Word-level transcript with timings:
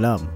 السلام 0.00 0.34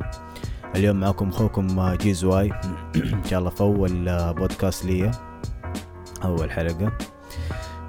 اليوم 0.76 1.01
معكم 1.01 1.29
اخوكم 1.29 1.95
جيز 1.95 2.24
واي. 2.24 2.53
إن 2.96 3.24
شاء 3.30 3.38
الله 3.38 3.51
في 3.51 3.61
أول 3.61 4.33
بودكاست 4.35 4.85
لي 4.85 5.10
أول 6.24 6.51
حلقة. 6.51 6.92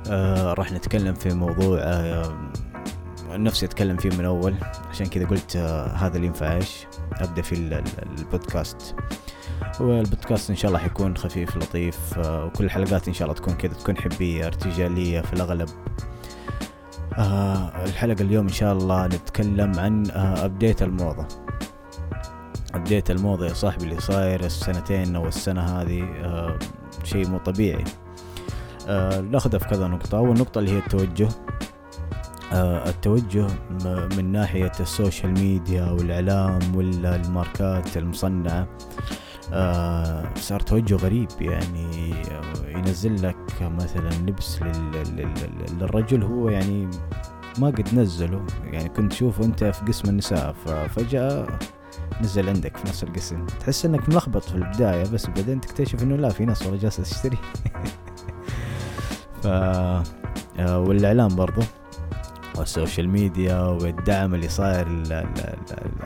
آه 0.10 0.54
راح 0.54 0.72
نتكلم 0.72 1.14
في 1.14 1.34
موضوع 1.34 1.80
آه 1.82 2.52
نفسي 3.30 3.66
أتكلم 3.66 3.98
فيه 3.98 4.10
من 4.10 4.26
أول. 4.26 4.56
عشان 4.90 5.06
كذا 5.06 5.28
قلت 5.28 5.56
آه 5.56 5.88
هذا 5.88 6.16
اللي 6.16 6.28
ينفعش. 6.28 6.88
أبدأ 7.14 7.42
في 7.42 7.56
ال- 7.56 7.74
ال- 7.74 8.20
البودكاست. 8.20 8.96
والبودكاست 9.80 10.50
إن 10.50 10.56
شاء 10.56 10.70
الله 10.70 10.80
حيكون 10.80 11.18
خفيف 11.18 11.58
لطيف 11.58 11.98
آه 12.18 12.46
وكل 12.46 12.64
الحلقات 12.66 13.08
إن 13.08 13.14
شاء 13.14 13.28
الله 13.28 13.40
تكون 13.42 13.54
كذا 13.54 13.74
تكون 13.74 13.98
حبية 13.98 14.48
ارتجالية 14.48 15.22
في 15.22 15.34
الأغلب. 15.34 15.70
آه 17.18 17.84
الحلقة 17.86 18.22
اليوم 18.22 18.48
إن 18.48 18.54
شاء 18.54 18.74
الله 18.74 19.08
نتكلم 19.08 19.80
عن 19.80 20.10
آه 20.12 20.46
update 20.46 20.82
الموضة. 20.82 21.28
update 22.74 23.12
الموضة 23.12 23.48
يا 23.48 23.54
صاحبي 23.54 23.84
اللي 23.84 24.00
صاير 24.00 24.46
السنتين 24.46 25.16
أو 25.16 25.28
السنة 25.28 25.62
هذه 25.62 26.04
آه 26.04 26.60
شيء 27.04 27.28
مو 27.28 27.38
طبيعي. 27.38 27.84
آه 28.88 29.22
ناخذها 29.22 29.60
في 29.60 29.66
كذا 29.66 29.88
نقطة. 29.88 30.18
أول 30.18 30.40
نقطة 30.40 30.60
اللي 30.60 30.72
هي 30.72 30.78
التوجه. 30.78 31.30
آه 32.54 32.90
التوجه 32.90 33.48
من 34.18 34.32
ناحية 34.32 34.72
ال 34.80 34.87
social 34.87 35.32
media 35.32 35.86
والإعلام 35.92 36.76
والماركات 36.76 37.98
المصنعة. 37.98 38.52
آه 38.52 38.68
صار 40.36 40.60
توجه 40.60 40.96
غريب 40.96 41.28
يعني 41.42 42.14
آه، 42.32 42.70
ينزل 42.78 43.28
لك 43.28 43.62
مثلا 43.62 44.10
لبس 44.10 44.62
لل- 44.62 44.92
لل- 44.92 45.16
لل- 45.18 45.78
للرجل 45.80 46.24
هو 46.24 46.50
يعني 46.50 46.90
ما 47.60 47.68
قد 47.68 47.90
نزله. 47.96 48.46
يعني 48.64 48.90
كنت 48.90 49.12
تشوفه 49.12 49.44
أنت 49.46 49.64
في 49.64 49.86
قسم 49.86 50.10
النساء 50.10 50.54
ففجأة 50.66 51.48
نزل 52.22 52.50
عندك 52.50 52.78
في 52.78 52.88
نفس 52.88 53.04
القسم. 53.04 53.46
تحس 53.46 53.86
إنك 53.86 54.10
ملخبط 54.10 54.44
في 54.44 54.56
البداية 54.56 55.04
بس 55.04 55.26
بعدين 55.28 55.62
تكتشف 55.62 56.04
إنه 56.04 56.16
لا 56.16 56.30
في 56.30 56.46
ناس 56.46 56.62
والله 56.62 56.78
جالسة 56.80 57.04
تشتري. 57.04 57.38
ف 59.44 59.48
آه، 59.48 60.80
والإعلام 60.80 61.36
برضو 61.36 61.62
وال 62.58 62.71
social 62.71 63.10
media 63.10 63.60
والدعم 63.60 64.36
اللي 64.36 64.50
صاير 64.50 64.86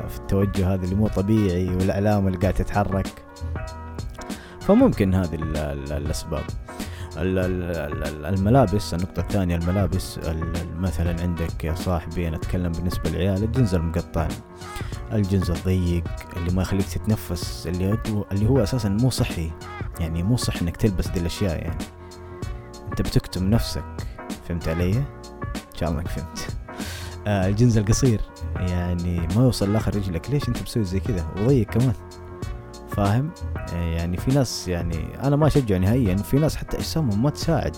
في 0.09 0.17
التوجه 0.19 0.73
هذا 0.73 0.83
اللي 0.83 0.95
مو 0.95 1.07
طبيعي 1.07 1.69
والإعلام 1.69 2.27
اللي 2.27 2.37
قاعد 2.37 2.53
تتحرك. 2.53 3.07
فممكن 4.69 5.13
هذه 5.15 5.35
ال- 5.35 5.57
ال- 5.57 5.91
الأسباب. 5.93 6.43
ال- 7.17 7.39
ال- 7.39 8.07
ال- 8.07 8.25
الملابس 8.25 8.93
النقطة 8.93 9.19
الثانية 9.19 9.55
الملابس 9.55 10.17
ال- 10.17 10.27
ال- 10.57 10.81
مثلا 10.81 11.21
عندك 11.21 11.63
يا 11.63 11.75
صاحبي 11.75 12.27
أنا 12.27 12.35
أتكلم 12.37 12.71
بالنسبة 12.71 13.09
للعيال 13.09 13.43
الجنز 13.43 13.75
المقطع 13.75 14.27
الجنز 15.13 15.51
الضيق 15.51 16.03
اللي 16.37 16.53
ما 16.53 16.61
يخليك 16.61 16.85
تتنفس 16.85 17.67
اللي 17.67 17.91
هو 17.91 18.25
اللي 18.31 18.49
هو 18.49 18.63
أساسا 18.63 18.89
مو 18.89 19.09
صحي. 19.09 19.51
يعني 19.99 20.23
مو 20.23 20.37
صح 20.37 20.61
إنك 20.61 20.77
تلبس 20.77 21.07
دي 21.07 21.19
الأشياء 21.19 21.57
يعني. 21.61 21.77
أنت 22.89 23.01
بتكتم 23.01 23.49
نفسك. 23.49 23.83
فهمت 24.49 24.67
علي؟ 24.67 24.91
إن 24.91 25.03
شاء 25.75 25.89
الله 25.89 26.01
إنك 26.01 26.07
فهمت. 26.07 26.47
آه 27.27 27.47
الجنز 27.47 27.77
القصير. 27.77 28.21
يعني 28.55 29.27
ما 29.35 29.43
يوصل 29.43 29.73
لآخر 29.73 29.95
رجلك. 29.95 30.29
ليش 30.29 30.47
أنت 30.49 30.61
مسوي 30.61 30.83
زي 30.83 30.99
كذا؟ 30.99 31.27
وضيق 31.37 31.67
كمان. 31.67 31.93
فاهم؟ 32.89 33.31
آه، 33.73 33.75
يعني 33.75 34.17
في 34.17 34.31
ناس 34.31 34.67
يعني 34.67 35.05
أنا 35.23 35.35
ما 35.35 35.47
اشجع 35.47 35.77
نهائيا 35.77 36.15
في 36.15 36.37
ناس 36.37 36.55
حتى 36.55 36.77
أجسامهم 36.77 37.23
ما 37.23 37.29
تساعد. 37.29 37.75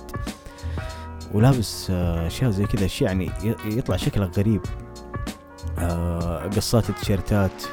ولابس 1.34 1.92
آه، 1.92 2.28
أشياء 2.28 2.52
زي 2.52 2.66
كذا 2.66 2.86
أشياء 2.86 3.10
يعني 3.10 3.32
يطلع 3.66 3.98
شكلك 3.98 4.38
غريب. 4.38 4.62
آه، 5.80 6.48
قصات 6.48 6.90
التيشيرتات 6.90 7.64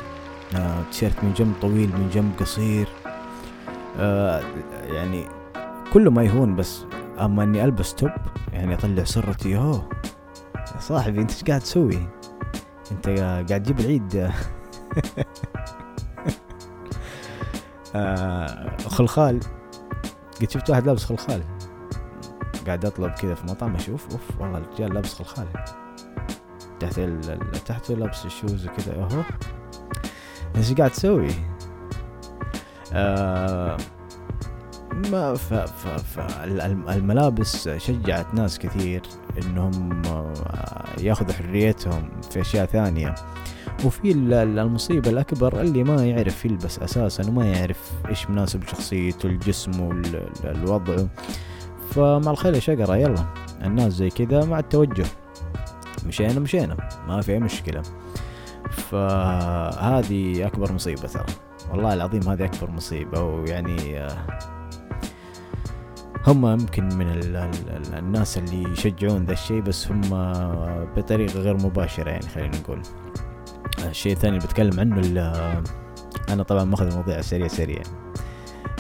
آه، 0.57 0.83
تيشيرت 0.91 1.25
من 1.25 1.33
جنب 1.33 1.55
طويل 1.61 1.89
من 1.89 2.11
جنب 2.15 2.33
قصير. 2.41 2.89
يعني 4.89 5.25
كله 5.93 6.11
ما 6.11 6.23
يهون 6.23 6.57
بس 6.57 6.85
أما 7.21 7.43
إني 7.43 7.65
ألبس 7.65 7.95
توب 7.95 8.11
يعني 8.53 8.75
أطلع 8.75 9.05
سرتي 9.05 9.57
أوه 9.57 9.89
يا 10.75 10.81
صاحبي 10.81 11.21
أنت 11.21 11.31
إيش 11.33 11.45
قاعد 11.45 11.61
تسوي؟ 11.61 12.07
أنت 12.93 13.09
قاعد 13.09 13.63
تجيب 13.63 13.81
العيد. 13.81 14.31
آه 17.95 18.77
خلخال. 18.87 19.41
قد 20.41 20.51
شفت 20.51 20.71
واحد 20.71 20.87
لابس 20.87 21.05
خلخال. 21.05 21.43
قاعد 22.67 22.85
أطلب 22.85 23.11
كذا 23.13 23.35
في 23.35 23.47
مطعم 23.47 23.75
أشوف 23.75 24.07
أوف 24.13 24.41
والله 24.41 24.59
الرجال 24.59 24.95
لابس 24.95 25.15
خلخال. 25.15 25.47
تحت 26.81 27.01
تحته 27.67 27.95
لابس 27.95 28.27
الشوز 28.27 28.67
وكذا. 28.67 28.93
اهو 28.95 29.23
إيش 30.57 30.73
قاعد 30.73 30.91
تسوي؟ 30.91 31.29
آه 32.93 33.77
ما 34.93 35.35
ف... 35.35 35.55
ف... 35.55 35.87
ف... 35.89 36.19
ال- 36.45 36.61
الم- 36.61 36.89
الملابس 36.89 37.69
شجعت 37.69 38.35
ناس 38.35 38.59
كثير 38.59 39.03
إنهم 39.43 40.03
آه، 40.07 40.35
ياخذوا 41.01 41.33
حريتهم 41.33 42.11
في 42.31 42.41
أشياء 42.41 42.67
ثانية. 42.67 43.15
وفي 43.85 44.13
ال- 44.13 44.33
ال- 44.33 44.59
المصيبة 44.59 45.11
الأكبر 45.11 45.61
اللي 45.61 45.85
ما 45.85 46.07
يعرف 46.07 46.45
يلبس 46.45 46.79
أساسا 46.79 47.29
وما 47.29 47.45
يعرف 47.47 47.93
إيش 48.09 48.31
مناسب 48.31 48.65
لشخصيته 48.65 49.27
الجسم 49.27 49.81
والوضع 49.81 50.97
فمع 51.91 52.31
الخير 52.31 52.55
يا 52.55 52.61
شقرة 52.61 52.97
يلا. 52.97 53.25
الناس 53.65 53.93
زي 53.93 54.11
كذا 54.11 54.45
مع 54.45 54.59
التوجه. 54.59 55.05
مشينا 56.07 56.41
مشينا. 56.41 56.77
ما 57.09 57.21
في 57.21 57.33
أي 57.33 57.39
مشكلة. 57.41 57.83
فهذه 58.71 60.47
أكبر 60.47 60.73
مصيبة 60.73 61.01
ترى. 61.09 61.27
والله 61.71 61.95
العظيم 61.95 62.23
هذه 62.23 62.45
أكبر 62.45 62.71
مصيبة. 62.71 63.23
ويعني 63.23 63.99
آه، 63.99 64.39
هم 66.27 66.47
يمكن 66.47 66.85
من 66.85 67.09
ال 67.11 67.37
ال 67.37 67.51
ال 67.71 67.95
الناس 67.99 68.39
اللي 68.39 68.73
يشجعون 68.73 69.25
ذا 69.25 69.33
الشيء 69.33 69.61
بس 69.61 69.91
هم 69.93 70.01
بطريقة 70.97 71.41
غير 71.41 71.55
مباشرة 71.55 72.11
يعني 72.11 72.29
خلينا 72.29 72.57
نقول. 72.59 72.83
الشيء 73.87 74.13
الثاني 74.13 74.37
اللي 74.37 74.47
بتكلم 74.49 74.81
عنه 74.81 75.33
أنا 76.29 76.43
طبعا 76.43 76.65
ماخذ 76.65 76.87
المواضيع 76.87 77.21
سريع 77.21 77.49
سريع. 77.49 77.83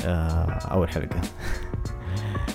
آه، 0.04 0.44
أول 0.50 0.88
حلقة. 0.88 1.20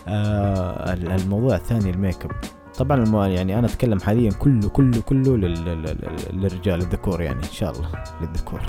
آه، 0.07 0.93
ال- 0.93 1.11
الموضوع 1.11 1.55
الثاني 1.55 1.89
الميك 1.89 2.25
أب. 2.25 2.31
طبعا. 2.77 3.27
يعني 3.27 3.59
أنا 3.59 3.67
أتكلم 3.67 3.99
حاليا 3.99 4.31
كله 4.31 4.69
كله 4.69 5.01
كله 5.01 5.37
لل... 5.37 5.65
لل- 5.65 5.83
لل- 5.83 6.41
للرجال 6.41 6.81
الذكور 6.81 7.21
يعني 7.21 7.39
إن 7.39 7.51
شاء 7.51 7.71
الله 7.71 7.89
للذكور. 8.21 8.61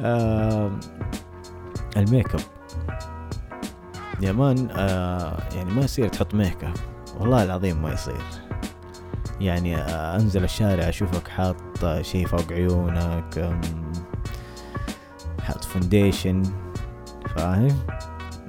آه، 0.00 0.70
الميك 1.96 2.34
أب. 2.34 2.40
يا 4.22 4.32
man 4.32 4.68
يعني 5.56 5.70
ما 5.72 5.82
يصير 5.82 6.08
تحط 6.08 6.34
ميك 6.34 6.64
أب. 6.64 6.74
والله 7.20 7.44
العظيم 7.44 7.82
ما 7.82 7.92
يصير. 7.92 8.22
يعني 9.40 9.76
انزل 9.76 10.44
الشارع 10.44 10.88
اشوفك 10.88 11.28
حاط 11.28 11.56
شيء 12.00 12.26
فوق 12.26 12.52
عيونك 12.52 13.58
حاط 15.40 15.64
foundation 15.64 16.42
فاهم؟ 17.36 17.78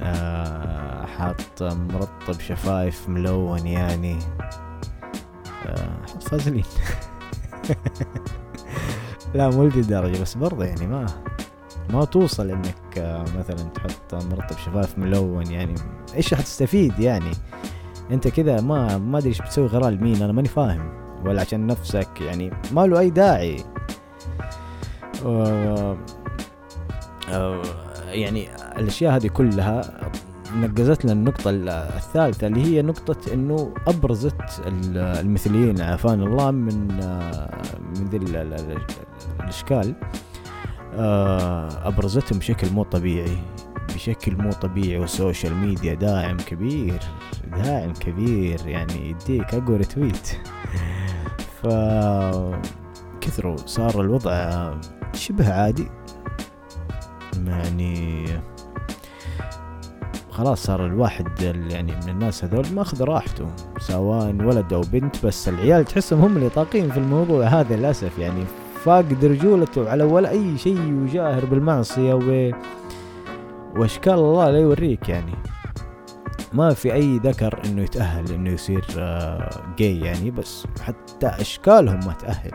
آه، 0.02 1.06
حاط 1.06 1.64
مرطب 1.64 2.40
شفايف 2.40 3.10
ملون 3.10 3.68
يعني. 3.68 4.20
آه، 5.66 6.06
حط 6.10 6.24
فازلين. 6.24 6.64
لا 9.36 9.50
مو 9.50 9.64
لذي 9.64 9.80
الدرجة 9.80 10.22
بس 10.22 10.36
برضه 10.36 10.66
يعني 10.66 10.88
ما 10.88 11.06
ما 11.90 12.06
توصل 12.06 12.50
إنك 12.50 12.98
آه، 12.98 13.22
مثلا 13.40 13.70
تحط 13.76 14.16
مرطب 14.16 14.58
شفايف 14.58 14.98
ملون 14.98 15.52
يعني. 15.52 15.76
إيش 16.16 16.34
حتستفيد 16.34 17.00
يعني؟ 17.00 17.32
انت 18.12 18.28
كذا 18.28 18.62
ما 18.62 18.98
ما 18.98 19.18
ادري 19.18 19.30
إيش 19.30 19.42
بتسوي 19.42 19.68
غرال 19.68 19.94
لمين 19.94 20.22
أنا 20.22 20.34
ماني 20.34 20.48
فاهم. 20.48 20.90
ولا 21.26 21.42
عشان 21.42 21.68
نفسك. 21.68 22.22
يعني 22.22 22.52
ما 22.72 22.88
له 22.88 23.00
أي 23.00 23.10
داعي. 23.10 23.64
و- 25.26 25.96
آه، 27.30 27.62
يعني 28.08 28.48
الأشياء 28.78 29.16
هذه 29.16 29.28
كلها 29.28 29.82
نقزت 30.56 31.04
لنا 31.06 31.14
النقطة 31.14 31.50
ال- 31.50 31.70
الثالثة 31.70 32.48
اللي 32.48 32.64
هي 32.64 32.82
نقطة 32.82 33.34
إنه 33.34 33.74
أبرزت 33.88 34.62
ال- 34.68 34.98
المثليين 34.98 35.82
عافانا 35.82 36.24
الله 36.26 36.52
من 36.52 36.92
آه، 37.02 37.50
من 38.00 38.06
ذي 38.06 38.18
ال- 38.18 38.36
ال- 38.36 38.54
ال- 38.54 38.82
الإشكال. 39.40 39.94
آه، 40.96 41.88
أبرزتهم 41.88 42.40
بشكل 42.40 42.70
مو 42.74 42.84
طبيعي. 42.84 43.38
بشكل 44.00 44.36
مو 44.38 44.52
طبيعي 44.52 44.98
وال 44.98 45.12
social 45.12 45.56
media 45.56 45.94
داعم 45.94 46.38
كبير 46.38 47.00
داعم 47.64 47.94
كبير 47.94 48.68
يعني 48.68 49.10
يديك 49.10 49.54
أقوى 49.54 49.78
retweet 49.78 50.28
ف 51.64 51.68
كثروا 53.22 53.58
صار 53.58 54.02
الوضع 54.02 54.74
شبه 55.14 55.54
عادي. 55.54 55.88
يعني 57.48 58.26
خلاص 60.32 60.64
صار 60.64 60.86
الواحد 60.86 61.42
ال- 61.42 61.72
يعني 61.72 61.92
من 61.96 62.10
الناس 62.10 62.44
هذول 62.44 62.66
ماخذ 62.76 63.04
راحته 63.04 63.48
سواء 63.80 64.36
ولد 64.36 64.74
أو 64.74 64.82
بنت 64.82 65.26
بس 65.26 65.50
العيال 65.50 65.86
تحسهم 65.86 66.22
هم 66.22 66.38
اللي 66.38 66.50
طاقين 66.50 66.92
في 66.92 66.98
الموضوع. 66.98 67.46
هذا 67.46 67.76
للأسف 67.76 68.20
يعني 68.20 68.44
فاقد 68.84 69.26
رجولته 69.26 69.90
على 69.90 70.04
ولا 70.04 70.30
أي 70.30 70.58
شيء 70.58 70.94
وجاهر 70.94 71.46
بالمعصية 71.46 72.14
و 72.14 72.52
واشكال 73.80 74.14
الله 74.14 74.52
لا 74.52 74.60
يوريك 74.60 75.10
يعني. 75.10 75.34
ما 76.54 76.74
في 76.74 76.94
أي 76.94 77.18
ذكر 77.18 77.62
إنه 77.66 77.82
يتأهل 77.82 78.32
إنه 78.32 78.50
يصير 78.50 78.86
جاي 79.78 80.00
يعني 80.00 80.32
بس 80.32 80.66
حتى 80.82 81.28
أشكالهم 81.28 82.00
ما 82.06 82.14
تأهل. 82.14 82.52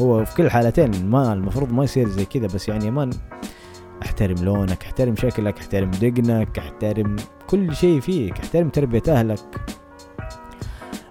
هو 0.00 0.24
في 0.24 0.34
كل 0.34 0.44
الحالتين 0.44 1.10
ما 1.10 1.32
المفروض 1.32 1.72
ما 1.72 1.84
يصير 1.84 2.08
زي 2.08 2.24
كذا 2.24 2.46
بس 2.46 2.68
يعني 2.68 2.90
مان 2.90 3.10
أحترم 4.02 4.44
لونك 4.44 4.84
أحترم 4.84 5.16
شكلك 5.16 5.58
أحترم 5.58 5.90
دقنك 5.90 6.58
أحترم 6.58 7.16
كل 7.46 7.76
شيء 7.76 8.00
فيك 8.00 8.38
أحترم 8.38 8.68
تربية 8.68 9.02
أهلك. 9.08 9.60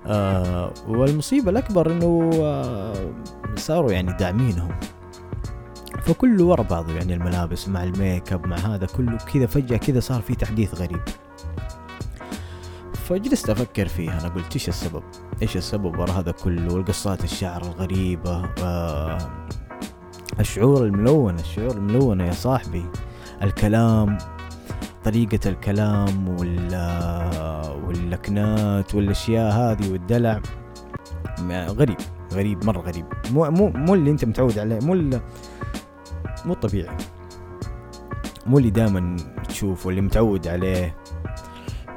آه 0.05 0.73
والمصيبة 0.87 1.51
الأكبر 1.51 1.91
إنه 1.91 2.29
آه 2.33 2.93
صاروا 3.55 3.91
يعني 3.91 4.13
داعمينهم. 4.13 4.69
فكله 6.07 6.43
ورا 6.43 6.61
بعضه 6.61 6.93
يعني 6.93 7.13
الملابس 7.13 7.67
مع 7.69 7.83
الميك 7.83 8.33
اب 8.33 8.47
مع 8.47 8.57
هذا 8.57 8.85
كله 8.85 9.17
كذا 9.17 9.45
فجأة 9.45 9.77
كذا 9.77 9.99
صار 9.99 10.21
في 10.21 10.35
تحديث 10.35 10.75
غريب. 10.75 10.99
فجلست 12.93 13.49
أفكر 13.49 13.87
فيها 13.87 14.21
أنا 14.21 14.27
قلت 14.27 14.53
إيش 14.53 14.69
السبب؟ 14.69 15.03
إيش 15.41 15.57
السبب 15.57 15.99
ورا 15.99 16.11
هذا 16.11 16.31
كله؟ 16.31 16.73
والقصات 16.73 17.23
الشعر 17.23 17.61
الغريبة 17.61 18.49
آه 18.63 19.17
الشعور 20.39 20.85
الملون 20.85 21.35
الشعور 21.35 21.71
الملونة 21.71 22.23
يا 22.23 22.31
صاحبي. 22.31 22.85
الكلام 23.43 24.17
طريقة 25.03 25.49
الكلام 25.49 26.29
واللكنات 27.87 28.95
والأشياء 28.95 29.51
هذه 29.51 29.91
والدلع. 29.91 30.41
غريب 31.51 31.97
غريب 32.33 32.65
مرة 32.65 32.79
غريب. 32.79 33.05
مو 33.31 33.51
مو 33.51 33.69
مو 33.69 33.93
اللي 33.93 34.11
أنت 34.11 34.25
متعود 34.25 34.59
عليه 34.59 34.79
مو 34.79 35.19
مو 36.45 36.53
طبيعي. 36.53 36.97
مو 38.45 38.57
اللي 38.57 38.69
دائما 38.69 39.15
تشوفه 39.49 39.89
اللي 39.89 40.01
متعود 40.01 40.47
عليه. 40.47 40.97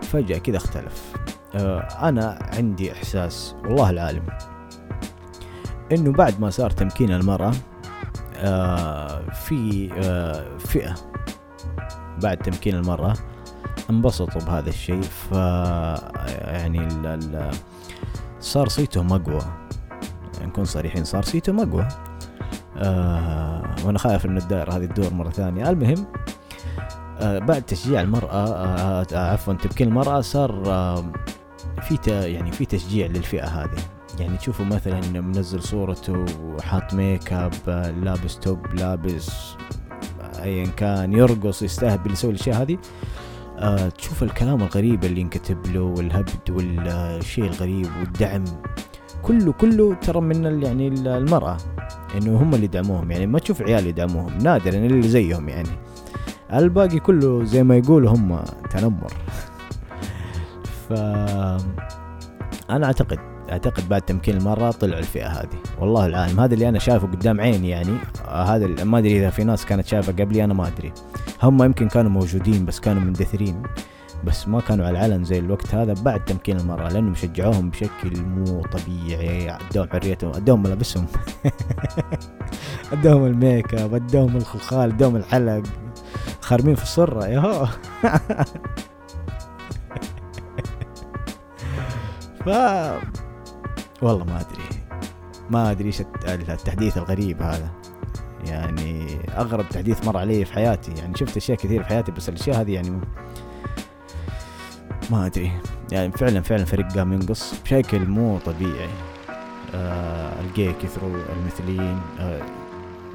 فجأة 0.02 0.38
كذا 0.38 0.56
اختلف. 0.56 1.12
آه 1.54 1.80
أنا 1.80 2.50
عندي 2.52 2.92
إحساس 2.92 3.54
والله 3.64 3.90
العالم 3.90 4.22
إنه 5.92 6.12
بعد 6.12 6.40
ما 6.40 6.50
صار 6.50 6.70
تمكين 6.70 7.12
المرأة 7.12 7.52
آه 8.36 9.30
في 9.30 9.90
آه 9.92 10.56
فئة 10.58 10.94
بعد 12.22 12.36
تمكين 12.36 12.74
المرأة 12.74 13.14
انبسطوا 13.90 14.40
بهذا 14.40 14.68
الشيء. 14.68 15.02
ف 15.02 15.32
يعني 15.32 16.86
ال 16.86 17.06
ال 17.06 17.50
صار 18.40 18.68
صيتهم 18.68 19.12
أقوى. 19.12 19.42
نكون 20.42 20.64
صريحين 20.64 21.04
صار 21.04 21.22
صيتهم 21.22 21.60
أقوى. 21.60 21.88
آه 22.82 23.74
وأنا 23.84 23.98
خايف 23.98 24.26
إن 24.26 24.36
الدائرة 24.36 24.72
هذه 24.72 24.84
تدور 24.84 25.14
مرة 25.14 25.30
ثانية. 25.30 25.70
المهم 25.70 26.06
آه 27.18 27.38
بعد 27.38 27.62
تشجيع 27.62 28.00
المرأة 28.00 28.46
آه 28.46 29.06
آه 29.12 29.32
عفوا 29.32 29.54
تمكين 29.54 29.88
المرأة 29.88 30.20
صار 30.20 30.62
آه 30.66 31.12
في 31.82 31.98
يعني 32.10 32.52
في 32.52 32.64
تشجيع 32.64 33.06
للفئة 33.06 33.46
هذه. 33.46 33.78
يعني 34.18 34.36
تشوفوا 34.36 34.64
مثلا 34.64 35.20
منزل 35.20 35.62
صورته 35.62 36.24
وحاط 36.42 36.94
ميك 36.94 37.32
اب 37.32 37.52
لابس 38.02 38.38
top 38.38 38.74
لابس 38.74 39.30
ايا 40.42 40.66
كان 40.66 41.12
يرقص 41.12 41.62
يستهبل 41.62 42.12
يسوي 42.12 42.30
الأشياء 42.30 42.62
هذه. 42.62 42.78
آه 43.58 43.88
تشوف 43.88 44.22
الكلام 44.22 44.62
الغريب 44.62 45.04
اللي 45.04 45.20
ينكتب 45.20 45.66
له 45.66 45.80
والهبد 45.82 46.50
والشيء 46.50 47.44
الغريب 47.44 47.88
والدعم. 48.00 48.44
كله 49.22 49.52
كله 49.52 49.94
ترى 49.94 50.20
من 50.20 50.62
يعني 50.62 50.88
المرأة. 50.88 51.56
إنه 52.16 52.42
هم 52.42 52.54
اللي 52.54 52.64
يدعموهم 52.64 53.10
يعني 53.10 53.26
ما 53.26 53.38
تشوف 53.38 53.62
عيال 53.62 53.86
يدعموهم 53.86 54.38
نادرا 54.42 54.74
اللي 54.74 55.08
زيهم 55.08 55.48
يعني. 55.48 55.68
الباقي 56.52 56.98
كله 56.98 57.44
زي 57.44 57.62
ما 57.62 57.76
يقولوا 57.76 58.10
هم 58.10 58.42
تنمر. 58.70 59.12
ف 60.88 60.92
أنا 62.70 62.86
أعتقد 62.86 63.18
أعتقد 63.50 63.88
بعد 63.88 64.02
تمكين 64.02 64.36
المرة 64.36 64.70
طلع 64.70 64.98
الفئة 64.98 65.26
هذه. 65.26 65.58
والله 65.80 66.06
العالم 66.06 66.40
هذا 66.40 66.54
اللي 66.54 66.68
أنا 66.68 66.78
شايفه 66.78 67.06
قدام 67.06 67.40
عيني 67.40 67.68
يعني 67.68 67.96
هذا 68.28 68.84
ما 68.84 68.98
أدري 68.98 69.18
إذا 69.18 69.30
في 69.30 69.44
ناس 69.44 69.66
كانت 69.66 69.86
شايفة 69.86 70.12
قبلي 70.12 70.44
أنا 70.44 70.54
ما 70.54 70.66
أدري. 70.66 70.92
هم 71.42 71.62
يمكن 71.62 71.88
كانوا 71.88 72.10
موجودين 72.10 72.64
بس 72.64 72.80
كانوا 72.80 73.02
مندثرين. 73.02 73.62
بس 74.24 74.48
ما 74.48 74.60
كانوا 74.60 74.86
على 74.86 74.98
العلن 74.98 75.24
زي 75.24 75.38
الوقت 75.38 75.74
هذا 75.74 75.94
بعد 76.02 76.24
تمكين 76.24 76.60
المرأة 76.60 76.88
لأنهم 76.88 77.14
شجعوهم 77.14 77.70
بشكل 77.70 78.22
مو 78.22 78.62
طبيعي. 78.62 79.50
ادوهم 79.50 79.88
حريتهم 79.88 80.34
ادوهم 80.34 80.62
ملابسهم. 80.62 81.06
ادوهم 82.92 83.26
الميك 83.26 83.74
اب 83.74 83.94
ادوهم 83.94 84.36
الخلخال 84.36 84.90
ادوهم 84.90 85.16
الحلق. 85.16 85.62
خارمين 86.40 86.74
في 86.74 86.82
السرة 86.82 87.26
ياهو. 87.26 87.66
ف 92.44 92.48
والله 94.02 94.24
ما 94.24 94.40
أدري. 94.40 94.64
ما 95.50 95.70
أدري 95.70 95.86
إيش 95.86 96.00
التحديث 96.26 96.96
الغريب 96.96 97.42
هذا. 97.42 97.70
يعني 98.46 99.18
أغرب 99.36 99.68
تحديث 99.68 100.06
مر 100.06 100.16
علي 100.16 100.44
في 100.44 100.52
حياتي. 100.52 100.92
يعني 100.92 101.16
شفت 101.16 101.36
أشياء 101.36 101.58
كثير 101.58 101.82
في 101.82 101.88
حياتي 101.88 102.12
بس 102.12 102.28
الأشياء 102.28 102.60
هذه 102.60 102.74
يعني 102.74 103.00
ما 105.10 105.26
أدري. 105.26 105.52
يعني 105.92 106.12
فعلا 106.12 106.40
فعلا 106.40 106.64
فريق 106.64 106.92
قام 106.92 107.12
ينقص 107.12 107.54
بشكل 107.64 108.06
مو 108.06 108.38
طبيعي. 108.38 108.88
آه 109.74 110.40
الجي 110.40 110.72
كثروا 110.72 111.16
المثليين. 111.36 112.00
آه 112.20 112.42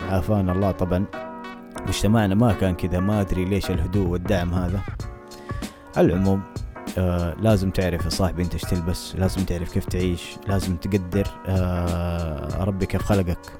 عافانا 0.09 0.51
الله 0.51 0.71
طبعا. 0.71 1.05
مجتمعنا 1.87 2.35
ما 2.35 2.53
كان 2.53 2.75
كذا. 2.75 2.99
ما 2.99 3.21
أدري 3.21 3.45
ليش 3.45 3.71
الهدوء 3.71 4.07
والدعم 4.07 4.53
هذا. 4.53 4.81
على 5.97 6.07
العموم 6.07 6.41
آه 6.97 7.35
لازم 7.41 7.69
تعرف 7.69 8.05
يا 8.05 8.09
صاحبي 8.09 8.43
أنت 8.43 8.53
إيش 8.53 8.61
تلبس. 8.61 9.15
لازم 9.15 9.43
تعرف 9.43 9.73
كيف 9.73 9.85
تعيش. 9.85 10.37
لازم 10.47 10.75
تقدر 10.75 11.27
آه 11.47 12.63
ربي 12.63 12.85
كيف 12.85 13.01
خلقك. 13.01 13.59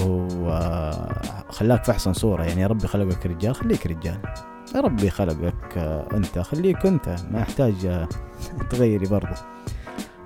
وخلاك 0.00 1.84
في 1.84 1.90
أحسن 1.90 2.12
صورة. 2.12 2.44
يعني 2.44 2.66
ربي 2.66 2.86
خلقك 2.86 3.26
رجال 3.26 3.54
خليك 3.54 3.86
رجال. 3.86 4.18
ربي 4.74 5.10
خلقك 5.10 5.78
آه 5.78 6.06
أنت 6.12 6.38
خليك 6.38 6.86
أنت 6.86 7.16
ما 7.30 7.40
يحتاج 7.40 7.86
آه 7.86 8.08
تغيري 8.70 9.06
برضه 9.06 9.36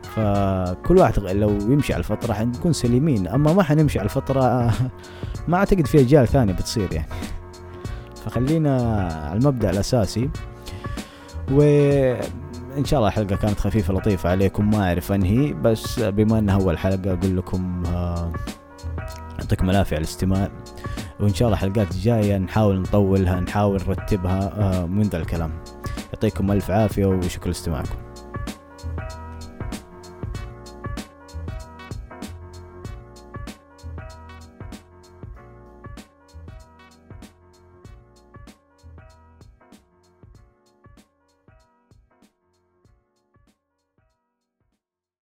فكل 0.02 0.98
واحد 0.98 1.18
لو 1.18 1.50
يمشي 1.50 1.92
على 1.92 2.00
الفطرة 2.00 2.32
حنكون 2.32 2.72
سليمين. 2.72 3.28
أما 3.28 3.52
ما 3.52 3.62
حنمشي 3.62 3.98
على 3.98 4.06
الفطرة 4.06 4.42
آه 4.42 4.72
ما 5.48 5.56
أعتقد 5.56 5.86
في 5.86 6.00
أجيال 6.00 6.28
ثانية 6.28 6.52
بتصير 6.52 6.92
يعني. 6.92 7.08
فخلينا 8.24 8.76
على 9.28 9.38
المبدأ 9.38 9.70
الأساسي. 9.70 10.30
وإن 11.50 12.84
شاء 12.84 12.98
الله 13.00 13.08
الحلقة 13.08 13.36
كانت 13.36 13.60
خفيفة 13.60 13.94
لطيفة 13.94 14.30
عليكم 14.30 14.70
ما 14.70 14.88
أعرف 14.88 15.12
أنهي. 15.12 15.52
بس 15.52 16.00
بما 16.00 16.38
إنها 16.38 16.54
أول 16.54 16.78
حلقة 16.78 17.12
أقول 17.12 17.36
لكم 17.36 17.82
يعطيكم 19.38 19.70
العافية 19.70 19.96
على 19.96 20.04
الاستماع. 20.04 20.48
وإن 21.20 21.34
شاء 21.34 21.48
الله 21.48 21.58
الحلقات 21.58 21.90
الجايه 21.90 22.38
نحاول 22.38 22.80
نطولها 22.80 23.40
نحاول 23.40 23.80
نرتبها 23.88 24.86
من 24.86 25.02
ذا 25.02 25.18
الكلام. 25.18 25.50
يعطيكم 26.12 26.52
ألف 26.52 26.70
عافية 26.70 27.06
وشكرا 27.06 27.48
لاستماعكم. 27.48 27.94